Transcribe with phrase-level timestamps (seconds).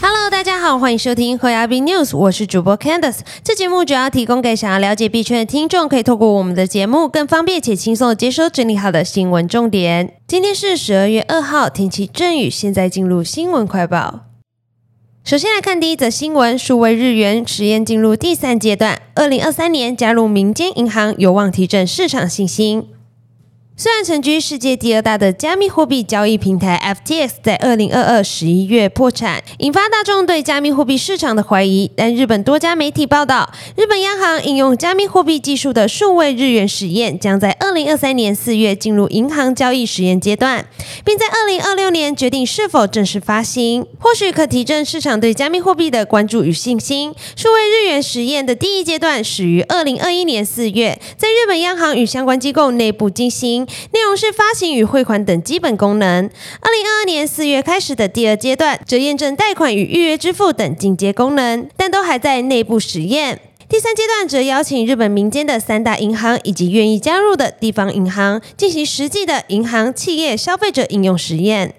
[0.00, 3.18] Hello，大家好，欢迎收听和亚币 News，我是主播 Candice。
[3.42, 10.14] 这节目主要提供给想要了解币圈的听众，可以透过我们的节目更方便且轻松的接收整理好的新闻重点。
[10.28, 12.48] 今天是十二月二号，天气阵雨。
[12.48, 14.20] 现在进入新闻快报。
[15.24, 22.90] 首先来看第一则新闻：数位日元实验进入第三阶段，二零二三年加入民间银行有望提振市场信心。
[23.80, 31.88] 虽然曾居世界第二大的加密货币交易平台 FTX 在二零二二十一月破产，引发大众对加密货币市场的怀疑。
[31.94, 40.66] 但日本多家媒体报道，日本央行应用加密货币技术的数位日元实验将在二零二三年四月进入银行交易实验阶段，
[41.04, 47.14] 并在二零二六年决定是否正式发行，或许可提振市场对加密货币的关注与信心。
[47.36, 53.67] 数位日元实验的第一阶段始于二零二一年四月，在日本央行与相关机构内部进行。
[53.92, 56.28] 内容是发行与汇款等基本功能。
[56.60, 63.40] 二零二二年四月开始的第二阶段，则验证贷款与预约支付等进阶功能，但都还在内部实验。
[63.68, 71.74] 第三阶段则邀请日本民间的三大银行以及愿意加入的地方银行，进行实际的银行、企业、消费者应用实验。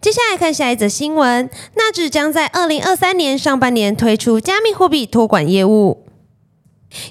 [0.00, 6.03] 接下来看下一则新闻，纳指将在二零二三年上半年推出加密货币托管业务。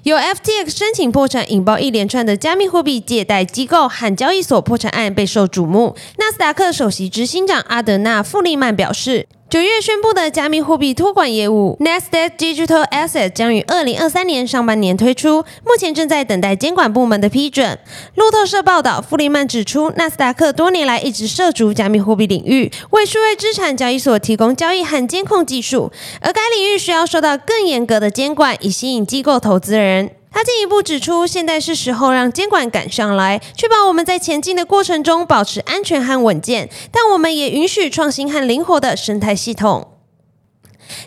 [0.03, 5.95] 由 FTX 申请破产引爆一连串的加密货币借贷机构和交易所破产案备受瞩目。
[6.17, 9.27] 纳斯达克首席执行长阿德纳·富利曼表示。
[9.53, 17.77] 九月宣布的加密货币托管业务 Nasdaq Digital Asset 将于二零二三年上半年推出，目前正在等待监管部门的批准。
[18.15, 30.09] 路透社报道，弗里曼指出，纳斯达克多年来一直涉足加密货币领域，为数位资产交易所提供交易和监控技术，而该领域需要受到更严格的监管，以吸引机构投资人。
[30.43, 39.89] 进一步指出，现在是时候让监管赶上来，确保我们在前进的过程中保持安全和稳健，但我们也允许创新和灵活的生态系统。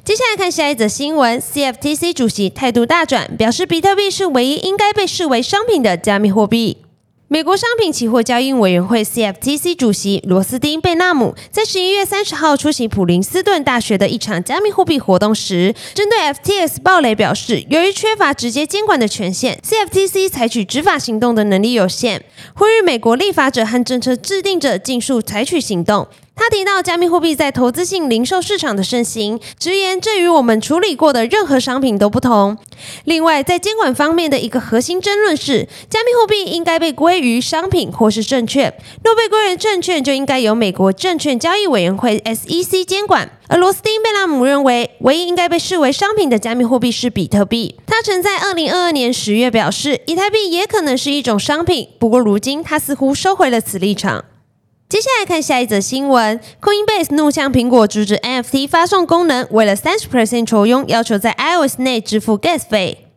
[0.03, 6.86] 接下来看下一则新闻，CFTC 主席态度大转，表示比特币是唯一应该被视为商品的加密货币。
[7.29, 22.23] 美国商品期货交易委员会 （CFTC） 主席罗斯丁·贝纳姆在十一月三十号出席普林斯顿大学的一场加密货币活动时，针对 FTS 暴雷表示，由于缺乏直接监管的权限，CFTC 采取执法行动的能力有限，
[22.55, 26.07] 呼吁美国立法者和政策制定者尽速采取行动。
[26.39, 32.57] 他提到加密货币在投资性零售市场的盛行，直言这与我们处理过的任何商品都不同。
[33.05, 38.73] 另外，在监管方面的一个核心争论是，加密货币应该被归于商品或是证券。
[39.03, 43.31] 若被归为证券，就应该由美国证券交易委员会 SEC 监管。
[43.49, 47.77] 而罗斯汀·贝拉姆认为，唯一应该被视为商品的加密货币是比特币。
[47.87, 51.89] 他曾在2022年10月表示，以太币也可能是一种商品。
[51.99, 54.25] 不过，如今他似乎收回了此立场。
[54.89, 63.09] 接下来看下一则新闻：Coinbase 怒向苹果阻止 NFT 发送功能，为了三十 percent 抽佣，要求在 iOS 内支付 gas 费。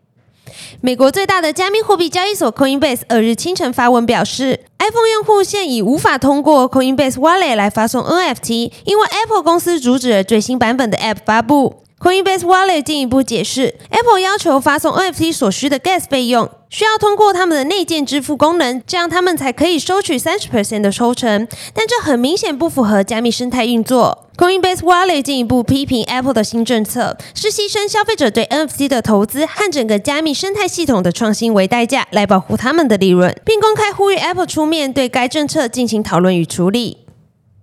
[0.81, 11.83] 美国最大的加密货币交易所 Coinbase 二日清晨发文表示，iPhone 用户现已无法通过 Coinbase Wallet 来发送 NFT，因为 Apple 公司阻止了最新版本的 App 发布。
[11.99, 21.45] Coinbase Wallet 进一步解释，Apple 要求发送 NFT 所需的 gas 费用，需要通过他们的内建支付功能，这样他们才可以收取三十 percent 的抽成。
[21.73, 24.29] 但这很明显不符合加密生态运作。
[24.37, 36.99] Coinbase Wallet 进一步批评 Apple 的新政策是牺牲消费者对 NFT 的投资和整个加密生态系统的创新为代价，来保护他们的利润，并公开呼吁 Apple 出面对该政策进行讨论与处理。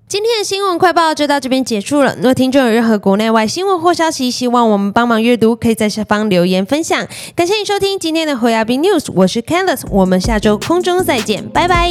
[0.09, 2.15] 今天的新闻快报就到这边结束了。
[2.15, 7.09] 如果听众有任何国内外新闻或消息，希望我们帮忙阅读，可以在下方留言分享。
[7.35, 11.91] 感谢你收听今天的侯亚斌 News，我是 Candice，我们下周空中再见，拜拜。